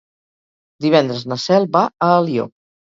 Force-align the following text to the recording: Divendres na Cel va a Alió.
Divendres 0.87 1.29
na 1.35 1.39
Cel 1.47 1.71
va 1.79 1.85
a 1.95 2.13
Alió. 2.19 2.53